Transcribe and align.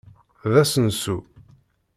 D 0.51 0.53
asensu. 0.61 1.17